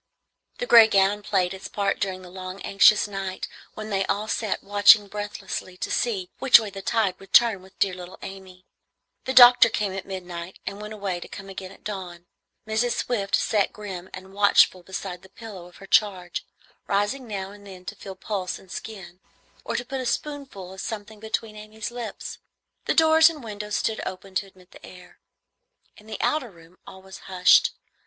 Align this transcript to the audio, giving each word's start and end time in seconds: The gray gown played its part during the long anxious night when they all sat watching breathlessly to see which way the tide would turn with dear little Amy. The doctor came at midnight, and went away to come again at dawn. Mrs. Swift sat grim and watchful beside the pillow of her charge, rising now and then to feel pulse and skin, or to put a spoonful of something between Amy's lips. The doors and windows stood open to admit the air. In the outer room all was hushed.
The 0.57 0.65
gray 0.65 0.87
gown 0.87 1.21
played 1.21 1.53
its 1.53 1.67
part 1.67 1.99
during 1.99 2.23
the 2.23 2.31
long 2.31 2.59
anxious 2.63 3.07
night 3.07 3.47
when 3.75 3.91
they 3.91 4.03
all 4.07 4.27
sat 4.27 4.63
watching 4.63 5.07
breathlessly 5.07 5.77
to 5.77 5.91
see 5.91 6.31
which 6.39 6.59
way 6.59 6.71
the 6.71 6.81
tide 6.81 7.19
would 7.19 7.33
turn 7.33 7.61
with 7.61 7.77
dear 7.77 7.93
little 7.93 8.17
Amy. 8.23 8.65
The 9.25 9.33
doctor 9.35 9.69
came 9.69 9.93
at 9.93 10.07
midnight, 10.07 10.57
and 10.65 10.81
went 10.81 10.95
away 10.95 11.19
to 11.19 11.27
come 11.27 11.49
again 11.49 11.71
at 11.71 11.83
dawn. 11.83 12.25
Mrs. 12.67 12.95
Swift 12.97 13.35
sat 13.35 13.71
grim 13.71 14.09
and 14.11 14.33
watchful 14.33 14.81
beside 14.81 15.21
the 15.21 15.29
pillow 15.29 15.67
of 15.67 15.77
her 15.77 15.85
charge, 15.85 16.47
rising 16.87 17.27
now 17.27 17.51
and 17.51 17.67
then 17.67 17.85
to 17.85 17.93
feel 17.95 18.15
pulse 18.15 18.57
and 18.57 18.71
skin, 18.71 19.19
or 19.63 19.75
to 19.75 19.85
put 19.85 20.01
a 20.01 20.05
spoonful 20.07 20.73
of 20.73 20.81
something 20.81 21.19
between 21.19 21.55
Amy's 21.55 21.91
lips. 21.91 22.39
The 22.85 22.95
doors 22.95 23.29
and 23.29 23.43
windows 23.43 23.75
stood 23.75 24.01
open 24.03 24.33
to 24.33 24.47
admit 24.47 24.71
the 24.71 24.83
air. 24.83 25.19
In 25.95 26.07
the 26.07 26.17
outer 26.21 26.49
room 26.49 26.79
all 26.87 27.03
was 27.03 27.19
hushed. 27.29 27.73